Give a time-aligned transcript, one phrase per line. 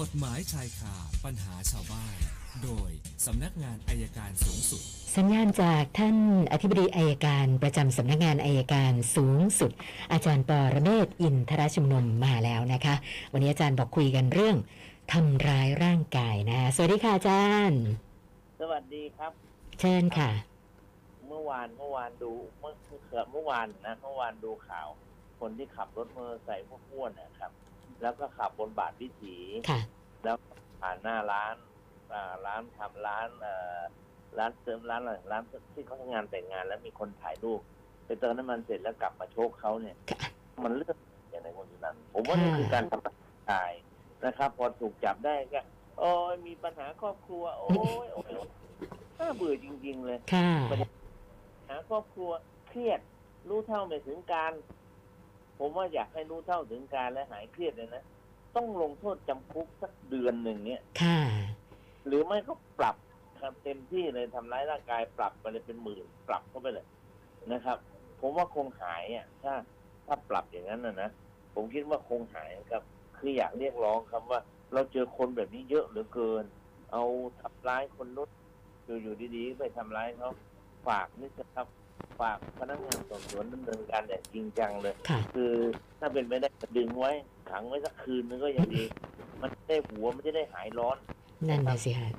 [0.00, 2.16] กฎหมายชายคาปัญหาชาวบ้าน
[2.64, 2.90] โดย
[3.26, 4.82] สำนักงานอายการสูงสุด
[5.16, 6.16] สัญญาณจากท่าน
[6.52, 9.72] อธิบดีอายการประจำสำนักงานอายการสูงสุด
[10.12, 12.94] อาจารย์ปอระเมศวร์อินทรชุมนุมมาแล้วนะคะ
[13.32, 14.56] วันนี้อาจารย์บอกคุยกันเรื่อง
[15.12, 17.82] ทำร้ายร่างกายนะสวัสดีค่ะอาจารย์
[18.60, 19.32] สวัสดีครับ
[19.80, 20.30] เชิญค่ะ
[21.28, 22.72] เมื่อวานเมื่อวานดูเมื่อ
[23.08, 24.88] เกือบเมื่อวานนะเมื่อวานดูข่าว
[25.40, 27.52] คนที่ขับรถมอเตอร์ไซค์พวกอ้วนนะครับ
[28.02, 29.36] แล้วก็ขับบนบาทวิถี
[29.70, 29.80] ค่ะ
[30.24, 30.36] แล้ว
[30.80, 31.54] ผ่านหน้าร้าน
[32.12, 33.78] อ่าร้านทำร้านเอ่อ
[34.38, 35.42] ร้านเติมร้านอะไรร้าน
[35.74, 37.60] ที่เขาทำงานแต่งงาน แล้วมีคนถ่ายรูป
[38.06, 40.20] ไปเติมน้ำมันเสร็จแล้วกลับมาโชกเขาเนี่ย ค่ะ
[40.64, 40.96] มันเลือก
[41.30, 43.72] อย่างไรคนนั้นผมว่านี่คือการทำร้ายร่างกาย
[44.24, 45.60] นะครับ พอถูกจับได้ก็
[45.98, 47.70] โอ้ยมีปัญหาครอบครัว โอ้
[48.04, 48.30] ยโอ้ย
[49.18, 50.50] น่าเบื่อจริง ๆ เลย ค่ะ
[51.68, 52.30] หาครอบครัว
[52.68, 53.00] เครียด
[53.48, 54.52] รู้เท่าไม่ถึงการ
[55.58, 58.04] ผมว่าอยากให้รู้เท่าถึงการและหายเครียดเลยนะ
[58.56, 61.20] ต้องลงโทษจำคุกสักเดือนหนึ่งเนี่ย ค่ะ
[62.06, 62.96] หรือไม่ก็ปรับ
[63.40, 66.86] ครับเต็มที่เลยทำร้ายร่างกายปรับไปเลยเป็นหมื่นปรับเข้าไปเลย
[67.52, 67.78] นะครับ
[68.20, 69.52] ผมว่าคงหายอะถ้า
[70.06, 71.10] ถ้าปรับอย่างนั้นนะนะ
[71.54, 72.82] ผมคิดว่าคงหายครับ
[73.18, 74.40] คืออยากเรียกร้องครับว่า
[74.72, 76.44] เราเจอคนแบบนี้เยอะเหลือเกิน
[76.92, 77.04] เอา
[77.40, 78.30] ทำร้ายคนนู้น
[78.84, 80.30] อยู่อยู่ดีๆ ไปทำร้ายเขา
[80.86, 81.66] ฝากนี่นะครับ
[82.20, 85.52] ฝากพนักงานสอบสวนดำเนินการอย่างจริงจังเลย ค่ะ คือ
[86.00, 87.12] ถ้าเป็นไปได้ก็ดึงไว้
[87.50, 88.84] ขังไว้สักคืนนึงก็ยังดี
[89.40, 90.96] มันจะได้หัวมันจะได้หายร้อน
[91.48, 92.10] นั่นน่ะสิค่ะ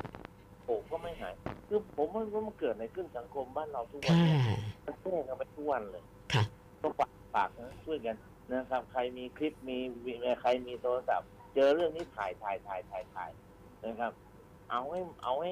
[0.68, 1.34] ผมก็ไม่หาย
[1.68, 6.44] คือผมว่ามันเกิดในขึ้นสังคมบ้านเราทุกวันค่ะ เนี่ยมันแย่กันไปทุกวันเลยค่ะ
[6.82, 8.16] ก็ฝากฝากนะช่วยกัน
[8.52, 13.32] นะครับ ใครมีคลิปมีมีใครมีโทรศัพท์ เจอเรื่องนี้ถ่ายถ่ายถ่ายถ่ายถ่าย
[13.86, 14.12] นะครับ
[14.72, 15.52] เอาให้เอาให้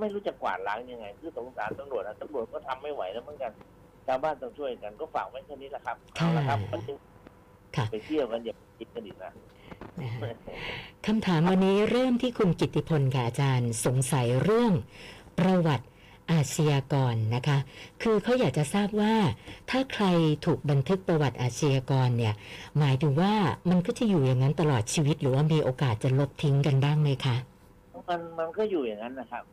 [0.00, 3.52] ไม่รู้จะกวาดล้างยังไง คือสงสารตำรวจนะตำรวจก็ทำไม่ไหวแล้วเหมือนกัน
[4.06, 6.58] ชาวบ้านต้องช่วยกันก็ฝากไว้แค่นี้แหละครับเอาละครับ
[7.76, 9.32] ค่ะไปเที่ยวกันอย่าไปคิดกันอีกนะ
[10.00, 10.30] นะคะ
[11.06, 14.72] คำถามวันนี้เริ่มที่คุณกิตติพลค่ะอาจารย์ สงสัยเรื่อง
[15.38, 15.86] ประวัติ
[16.32, 17.58] อาชญากรนะคะ
[18.02, 19.14] คือเขาอยากจะทราบว่า
[19.70, 20.04] ถ้าใคร
[20.44, 22.34] ถูกบันทึกประวัติอาชญากรเนี่ย
[22.78, 23.34] หมายถึงว่า
[23.70, 27.36] มันก็จะอยู่อย่างนั้นตลอดชีวิต หรือว่ามีโอกาสจะลบทิ้งกันบ้างไหมคะ
[28.08, 29.44] มันมันก็อยู่อย่างนั้นนะครับ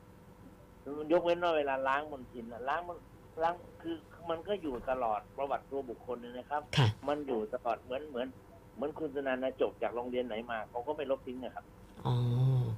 [1.11, 2.97] ยกเว้นว่าเวลาล้างมลทินน่ะล้างมัน
[3.43, 3.95] ล้างคือ
[4.29, 8.27] มันก็อยู่ตลอดประวัติตัวบุคคลเนี่ยนะครับ ค่ะ มันอยู่ตลอดเหมือนเหมือน
[8.75, 11.65] เหมือนคุณสนันนะจบจากโรงเรียนไหนมาเขาก็ไม่ลบทิ้งนะครับ
[12.05, 12.15] อ๋อ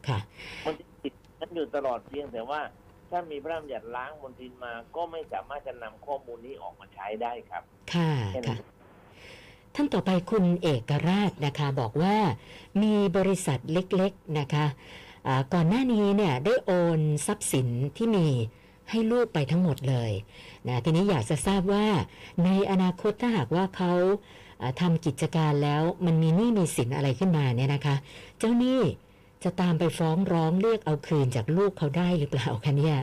[0.07, 0.19] ค่ะ
[0.65, 2.61] มันจะติดนั้นอยู่ตลอดเพียงแต่ว่า
[3.09, 8.59] ถ้ามีพระราชบัญญัติล้างมลทินมา ก็ไม่สามารถจะนำข้อมูลนี้ออกมาใช้ได้ครับค่ะ แค่นั้ค่ะ น
[9.75, 12.15] ท่านต่อไปคุณเอกราชนะคะ บอกว่า
[12.83, 15.04] มีบริษัทเล็กๆนะคะอ่า
[15.53, 18.27] ก่อนหน้านี้เนี่ยได้โอนทรัพย์สินที่มี
[18.89, 20.11] ให้ลูกไปทั้งหมดเลย
[20.67, 21.85] นะทีนี้อยากจะทราบว่า
[22.45, 23.93] ในอนาคตถ้าหากว่าเขา
[24.61, 27.95] อ่าทำกิจการแล้วมันมีหนี้มีสินอะไรขึ้นมาเนี่ยนะคะ
[28.39, 28.81] เจ้าหนี้
[29.43, 32.97] จะตามไปฟ้องร้องเรียกเอาคืนจากลูกเขาได้หรือเปล่าคะเนี่ย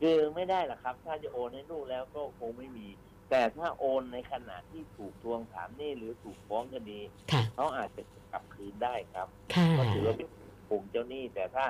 [0.00, 2.86] คือไม่ได้หรอกครับ ถ้าจะโอนให้ลูกแล้วก็คงไม่มี
[3.30, 7.00] แต่ถ้าโอนในขณะที่ถูกทวงถามหนี้หรือถูกฟ้องคดี
[7.32, 8.02] ค่ะเขาอาจจะ
[8.32, 10.28] กลับคืนได้ครับค่ะก็ถือว่าเป็น
[10.68, 11.64] กลุ่มเจ้าหนี้ แต่ถ้า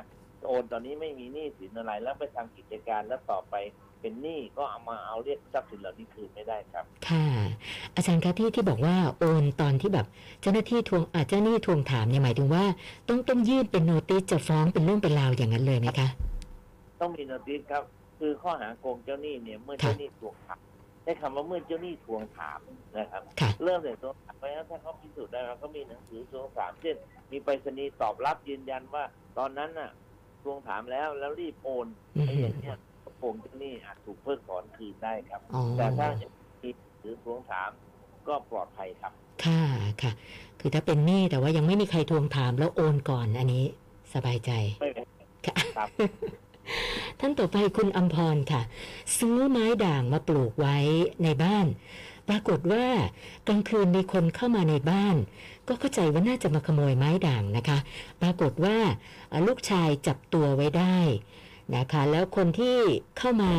[0.46, 3.54] โอนตอนนี้ไม่มีหนี้สินอะไรแล้วไปทำกิจการแล้วต่อไป
[4.00, 7.26] เป็นหนี้ก็เอามาเอาเรียกทรัพย์สินเหล่านี้คืนไม่ได้ครับ ค่ะ
[7.94, 10.06] อาจารย์คะที่ที่บอกว่าโอนตอนที่แบบ
[10.40, 12.64] เจ้าหน้าที่ทวงอาเจ้าหนี้ทวงถามเนี่ยหมายถึงว่า
[13.08, 16.08] ต้องต้องยื่นเป็นโนติสจะฟ้องเป็นเรื่องเป็นราวอย่างนั้นเลยไหมคะ
[17.00, 17.82] ต้องมีโนติสครับ
[18.18, 20.58] คือข้อหาโกงเจ้าหนี้เนี่ยเมื่อค่ะเจ้าหนี้ทวงถาม
[21.06, 22.60] ได้คำว่าเมื่อเจ้าหนี้ทวงถาม
[22.98, 26.96] นะครับค่ะเริ่มจากทวงถามไปแล้วถ้าเขาพิสูจน์ได้ว่าเขามีหนังสือทวงถามเช่น
[27.30, 29.04] มีไปรษณีย์ตอบรับยืนยันว่า
[29.38, 29.90] ตอนนั้นน่ะ
[30.42, 31.86] ทวงถามแล้วแล้วรีบโอน
[32.16, 32.76] อืมไอ้อย่างเนี้ย
[33.18, 36.30] โกงเจ้าหนี้อาจถูกเพิกถอนคืนได้ครับอ๋อแต่ถ้ายัง
[36.62, 37.70] มีหรือทวงถาม
[38.28, 39.12] ก็ปลอดภัยครับ
[39.44, 39.62] ค่ะ
[40.02, 40.12] ค่ะ
[40.60, 43.64] คือถ้าเป็นหนี้แต่ว่ายังไม่มีใครทวงถามแล้วโอนก่อนอันนี้
[44.14, 44.50] สบายใจ
[44.80, 45.06] ไม่เป็น
[45.46, 45.88] ค่ะครับ
[47.20, 48.62] ท่านต่อไปคุณอัมพรค่ะ
[49.18, 50.76] ซื้อไม้ด่างมาปลูกไว้
[51.22, 51.66] ในบ้าน
[52.28, 52.86] ปรากฏว่า
[53.46, 55.16] กลางคืนมีคนเข้ามาในบ้าน
[55.68, 57.78] ก็เข้าใจว่าน่าจะมาขโมยไม้ด่างนะคะ
[58.22, 58.76] ปรากฏว่า
[59.46, 60.98] ลูกชายจับตัวไว้ได้
[61.76, 62.76] นะคะ แล้วคนที่
[63.18, 63.52] เข้ามา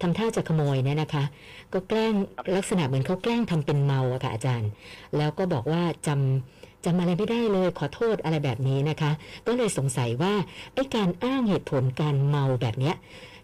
[0.00, 1.24] ทำท่าจะขโมยเนี่ยนะคะ
[1.72, 2.14] ก็แกล้ง
[2.56, 4.70] ลักษณะเหมือนเขาแกล้งทำเป็นเมาอะค่ะอาจารย์
[5.16, 9.10] แล้วก็บอกว่าจำ จำอะไรไม่ได้เลยขอโทษอะไรแบบนี้นะคะ
[9.46, 10.34] ก็เลยสงสัยว่า
[10.74, 12.94] ไอ้การอ้างเหตุผลการเมาแบบเนี้ย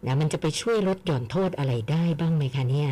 [0.06, 2.90] นะมันจะไปช่วยลดหย่อนโทษอะไรได้บ้างไหมคะเนี่ย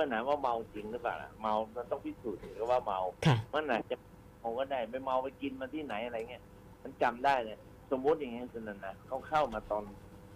[0.00, 3.96] ปัญหาว่าเมาจริงหรือเปล่าล่ะเมามันต้องพิสูจน์ถึงว่าเมาค่ะมันอาจจะ
[4.40, 6.42] เมาก็ได้ไปเมาไปกินมาที่ไหนอะไรเงี้ย
[6.82, 7.56] มันจำได้เลย
[7.90, 9.84] สมมุติอย่างเงี้ยสนันนะเขาเข้ามาตอน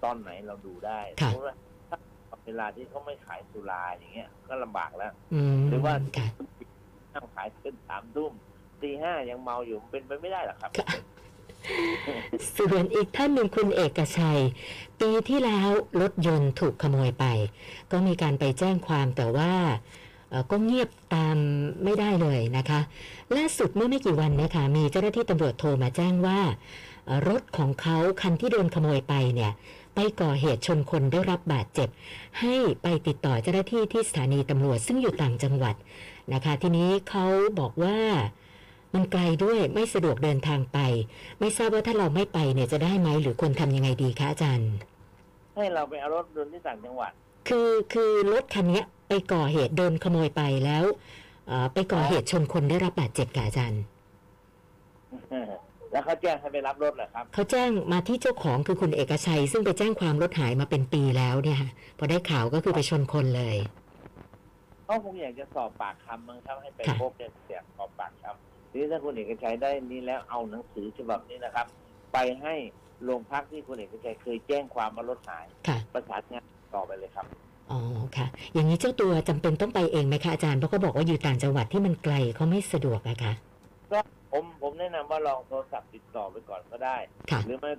[0.05, 1.57] ตอนไหนเราดูได้สค่ะมมติว่า
[1.89, 1.99] ถ้า
[2.47, 6.27] เวลาที่เขาไม่ขายสุราอย่างเงี้ย ก็ลำบากแล้วอืมหรือว่าค่ะ
[7.15, 8.33] ห้ามขายเกินสามทุ่ม
[8.83, 10.71] ตีห้ายังเมาอยู่มันเป็นไปไม่ได้หรอกครับ
[12.57, 14.41] ส่วนอีกท่านหนึ่งคุณเอกชัย
[15.01, 15.69] ปีที่แล้ว
[16.01, 17.25] รถยนต์ถูกขโมยไป
[17.93, 19.53] ก็มีการไปแจ้งความแต่ว่า
[20.51, 21.37] ก็เงียบตาม
[21.85, 22.81] ไม่ได้เลยนะคะ
[23.37, 26.41] ล่าสุดเมื่อไม่กี่วันนะคะ มีเจ้าหน้าที่ตำรวจโทรมาแจ้งว่า
[27.29, 29.53] รถของเขาคันที่โดนขโมยไปเนี่ย
[29.95, 31.89] ไปก่อเหตุชนคนได้รับบาดเจ็บ
[32.41, 35.75] ให้ไปติดต่อเจ้าหน้าที่ที่สถานีตำรวจซึ่งอยู่ต่างจังหวัด
[36.33, 37.27] นะคะ ทีนี้เขา
[37.61, 37.99] บอกว่า
[38.95, 40.79] มันไกลด้วยไม่สะดวกเดินทางไป
[41.41, 44.71] ไม่ทราบว่าถ้าเราไม่ไปเนี่ยจะได้ไหมหรือควรทำยังไงดีคะอาจารย์
[45.55, 47.13] ให้เราไปเอารถยนต์ที่ต่างจังหวัด
[47.49, 50.85] คือคือรถคันเนี้ยไปก่อเหตุโดนขโมยไปแล้ว
[51.49, 53.83] เอ่อไปก่อเหตุชนคนได้รับบาดเจ็บค่ะอาจารย์
[55.93, 63.57] แล้วเขาแจ้งให้ไปรับรถเหรอครับเขาแจ้งมาที่เจ้าของคือคุณเอกชัย ซึ่งไปแจ้งความรถหายมาเป็นปีแล้วเนี่ยค่ะพอได้ข่าวก็คือไปชนคนเลย
[64.85, 71.67] เขาคงอยากจะสอบปากคำมั้งครับให้ไปค่ะพบเนี่ยเสียสอบปากคำทีนี้ถ้าคุณเอกชัยได้นี้แล้วเอาหนังสือฉบับนี้นะครับ
[72.13, 72.55] ไปให้
[73.05, 76.45] โรงพักที่คุณเอกชัยเคยแจ้งความว่ารถหายค่ะประสานงาน
[76.75, 77.27] ต่อไปเลยครับ
[77.71, 77.81] อ๋อ
[78.17, 83.33] ค่ะ อย่างนี้เจ้าตัวจำเป็นต้องไปเองไหมคะอาจารย์เพราะเขาบอกว่าอยู่ต่างจังหวัดที่มันไกลเขาไม่สะดวกอะค่ะ
[83.93, 84.01] ก็
[84.33, 86.97] ผมผมแนะนำว่าลองโทรศัพท์ติดต่อไปก่อนก็ได้
[87.31, 87.71] ค่ะหรือไม่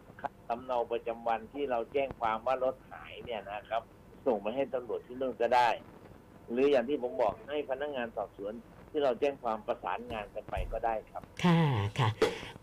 [0.49, 3.81] สำเนาประจำวันที่เราแจ้งความว่ารถหายเนี่ยนะครับ
[4.25, 5.69] ส่งไปให้ตำรวจที่นู่นก็ได้
[6.51, 8.53] หรืออย่างที่ผมบอกให้พนักงานสอบสวน
[8.91, 11.61] ที่เราแจ้งความประสานงานกันไปก็ได้ครับ ค่ะ
[11.99, 12.09] ค่ะ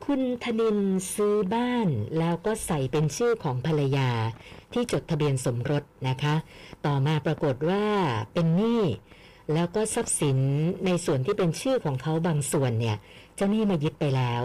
[0.05, 0.79] คุณธนิน
[1.15, 1.89] ซื้อบ้าน
[2.19, 4.11] แล้วก็ใส่เป็นชื่อของภรรยา
[4.73, 6.35] ที่จดทะเบียนสมรสนะคะ
[6.87, 7.85] ต่อมาปรากฏว่า
[8.33, 8.83] เป็นหนี้
[9.55, 10.39] แล้วก็ทรัพย์สิน
[10.87, 12.97] ในส่วนที่เป็นชื่อของเขาบางส่วนเนี่ย
[13.37, 14.43] เจ้าหนี้มายึดไปแล้ว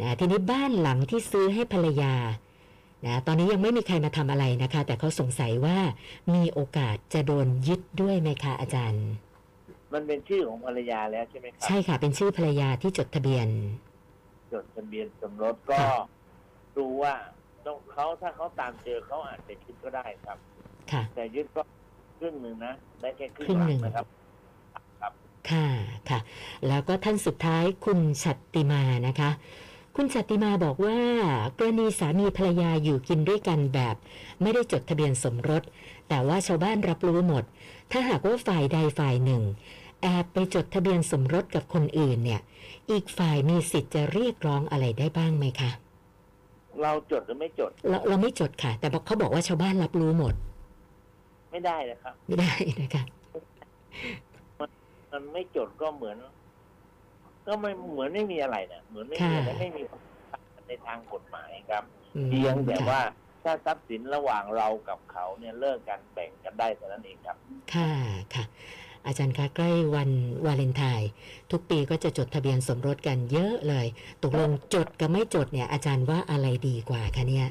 [0.00, 2.14] นะทีนี้บ้านหลังที่ซื้อให้ภรรยา
[3.04, 5.78] นะตอนนี้ยังไม่มีใครมาทำอะไรนะคะ แต่เขาสงสัยว่า
[6.34, 9.04] มีโอกาสจะโดนยึดด้วยไหมคะอาจารย์
[9.94, 13.48] มันเป็นชื่อของภรรยาแล้วใช่ไหมครับใช่ค่ะ เป็นชื่อภรรยาที่จดทะเบียน
[14.52, 15.88] จดทะเบียนสมรสก็ค่ะ
[16.76, 17.14] ดูว่า
[17.66, 20.38] ต้องเขาถ้าเขาตามเจอเขาอาจจะยึดก็ได้ครับ
[20.92, 21.62] ค่ะ แต่ยึดก็
[22.18, 24.06] ครึ่งหนึ่งนะได้แค่ครึ่ครึ่งงหลัหนึ่งงนะครับ
[25.50, 25.66] ค่ะ
[26.10, 26.20] ค่ะ
[26.68, 29.30] แล้วก็ท่านสุดท้ายคุณชัตติมานะคะ
[29.96, 30.98] คุณชัตติมาบอกว่า
[31.58, 33.96] กรณีสามีภรรยาอยู่กินด้วยกันแบบ
[34.42, 35.62] ไม่ได้จดทะเบียนสมรส
[36.08, 37.44] แต่ว่าชาวบ้านรับรู้หมด
[37.90, 39.42] ถ้าหากว่าฝ่ายใดฝ่ายหนึ่ง
[40.02, 42.40] แอบไปจดทะเบียนสมรสกับคนอื่นเนี่ย
[42.90, 45.70] อีกฝ่ายมีสิทธิ์จะเรียกร้องอะไรได้บ้างไหมคะ
[46.82, 50.34] เราจดหรือไม่จด เราเราไม่จดค่ะ แต่บอกเขาบอกว่าชาวบ้านรับรู้หมด
[51.52, 53.02] ไม่ได้นะครับ ไม่ได้นะคะ
[55.12, 56.16] มันไม่จดก็เหมือน
[57.46, 59.82] ก็ไม่เหมือนไม่มีอะไรเนี่ยเหมือนไม่มีอะไรค่ะไม่มี
[60.68, 61.84] ในทางกฎหมายครับ
[62.16, 63.02] อืมเพียงแต่ค่ะว่า
[63.44, 67.36] ถ้าทรัพย์สินระหว่างเรากับเขาเนี่ยเลิกกันแบ่งกันได้เท่านั้นเองครับ
[67.74, 67.90] ค่ะ
[68.34, 68.44] ค่ะ
[69.06, 70.10] อาจารย์คะใกล้วัน
[70.46, 71.10] วาเลนไทน์
[71.50, 73.86] ทุกปีก็จะจดทะเบียนสมรสกันเยอะเลย
[74.22, 77.48] ตกลงจดกับไม่จดเนี่ย อาจารย์ว่าอะไรดีกว่าคะเนี่ย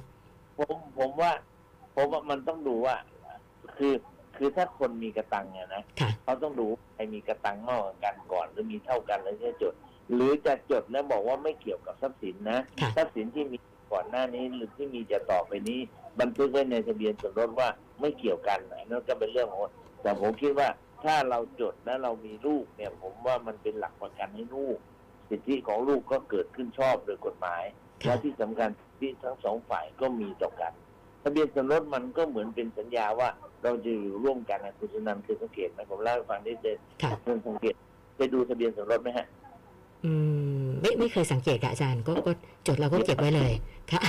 [0.57, 1.31] ผมผมว่า
[1.95, 2.95] ผมว่ามันต้องดูว่า
[3.77, 3.93] คือ
[4.37, 9.73] คือถ้าคนมีกระตังเนี่ยนะค่ะเขาต้องดูใครมีกระตังมากกว่ากันก่อนหรือมีเท่ากันแล้วจะจด
[10.13, 13.57] หรือจะจดแล้วบอกว่าไม่เกี่ยวกับทรัพย์สินนะค่ะทรัพย์สินที่มี
[13.93, 15.79] ก่อนหน้านี้หรือที่มีจะต่อไปนี้
[16.19, 17.69] บันทึกไว้ในทะเบียนสมรสว่า
[18.01, 19.61] ไม่เกี่ยวกันนะนั่นก็เป็นเรื่องของ
[20.01, 20.69] แต่ผมคิดว่า
[21.03, 24.77] ถ้าเราจดแล้วเรามีลูกเนี่ย ผมว่ามันเป็นหลักประกันให้ลูก
[25.29, 27.63] สิทธิของลูกก็เกิดขึ้นชอบโดยกฎหมาย
[28.03, 28.69] ค่ะและที่สำคัญ
[28.99, 30.73] ที่ทั้งสองฝ่ายก็มีต่อกัน
[31.23, 33.29] ทะเบียนสมรสมันก็เหมือนเป็นสัญญาว่า
[33.65, 37.75] เราจะอยู่ร่วมกันนะคุณสุนันท์เคยสังเกตไหมผมเล่าให้ฟังนิดเดียวค่ะเรื่องสังเกต
[38.17, 39.27] ไปดูทะเบียนสมรสไหมฮะ
[40.05, 40.11] อื
[40.63, 42.31] ม ไม่ไม่เคยสังเกตค่ะอาจารย์ก็ก็
[42.67, 43.51] จดแล้วก็เก็บไว้เลย
[43.91, 44.01] ค่ะ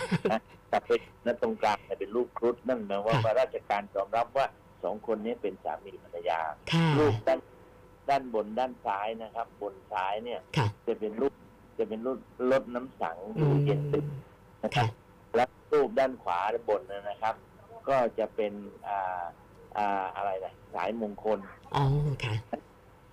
[0.71, 4.47] แต่เป็นนัตรงกลางเนี่ยเป็นลูกครุฑนั่นหมายว่าค่ะข้าราชการยอมรับว่า
[4.85, 6.39] สองคนนี้เป็นสามีภรรยา
[6.73, 7.41] ค่ะลูกด้าน
[8.11, 11.33] ด้านบนด้านซ้ายนะครับ บนซ้ายเนี่ยค่ะจะเป็นรูป
[11.79, 12.19] จะเป็นรูป
[12.51, 14.05] รถน้ำสังอืดูมเย็นตึก
[14.65, 14.91] นะครัค่ะบ
[15.37, 17.35] และรูปด้านขวาบนนะครับ
[17.89, 18.53] ก็จะเป็น
[18.89, 19.23] อ่า
[19.79, 21.39] อ่าอะไรนะสายมงคล
[21.75, 21.85] อ๋อ
[22.25, 22.35] ค่ะ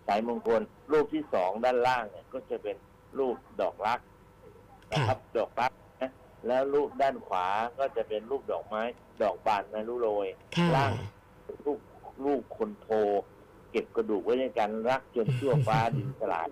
[0.08, 2.76] สายมงคล รูปที่สองด้านล่างเนี่ยก็จะเป็น
[3.20, 4.00] รูปดอกรัก
[4.92, 6.12] นะครับ ดอกรักนะ
[6.48, 7.48] แล้วรูปด้านขวา
[7.80, 8.82] ก็จะเป็นรูปดอกไม้
[9.24, 10.92] ดอกบานไม้รู้โรยค่ะล่าง
[11.66, 11.80] รูป
[12.26, 12.88] รูปคนโท
[13.72, 16.48] เก็บกระดูกไว้ในกันรักจนชั่วฟ้าดินสลาย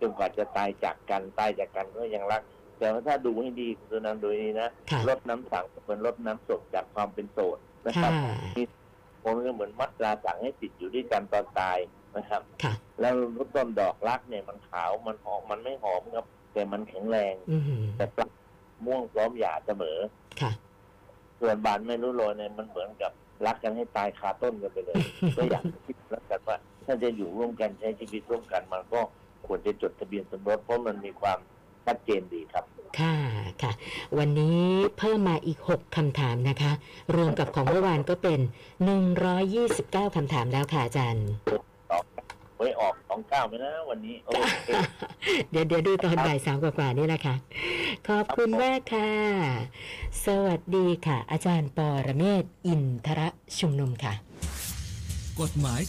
[0.00, 2.42] จนกว่าจะตายจากกันตายจากกันก็ยังรัก
[2.78, 8.34] แต่ว่าถ้าดูให้ดีคุณสุนันท์ดูให้ดีนะค่ะรดน้ำสังเหมือนรดน้ำศพจากความเป็นโสดนะครับ ค่ะ
[9.28, 11.78] ผมก็เหมือนมัดตราสั่งให้ติดอยู่ด้วยกันตอนตาย
[12.16, 13.12] นะครับค่ะแล้ว
[13.54, 17.62] ต้นดอกรักเนี่ยมันขาวมันหอมมันไม่หอมครับ แต่มันแข็งแรงอืม
[17.96, 18.30] แต่ปลัก
[18.84, 19.98] ม่วงพร้อมหย่าเสมอ
[20.40, 20.52] ค่ะ
[21.40, 23.12] ส่วนบานไม่รู้โรยเนี่ยมันเหมือนกับ
[23.46, 24.96] รักกันให้ตายคาต้นกันไปเลย
[25.36, 26.56] ก็อยากคิดแล้วกันว่า
[26.86, 29.00] ถ้าจะอยู่ร่วมกันใช้ชีวิตร่วมกันมันก็
[29.46, 31.38] ควรจะจดทะเบียนสมรสเพราะมันมีความ
[31.86, 32.64] ชัดเจนดีครับ
[33.00, 33.14] ค่ะ
[33.62, 33.72] ค่ะ
[34.18, 34.60] วันนี้
[34.98, 36.72] เพิ่มมาอีก 6คำถามนะคะ
[37.16, 38.40] รวมกับของเมื่อวานก็เป็น
[39.48, 41.26] 129คำถามแล้วค่ะอาจารย์
[42.56, 44.28] ไว้ออกสองเก้าไหมนะวันนี้โอ
[44.64, 44.68] เค
[45.50, 47.34] เดี๋ยวเดี๋ยวดูตอนบ่ายสามกว่าๆนี่แหละค่ะ
[48.08, 49.10] ขอบคุณมากค่ะ
[50.26, 54.14] สวัสดีค่ะ อาจารย์ปอระเมศวร์อินทระชุมนุมค่ะ
[55.40, 55.80] กฎหมาย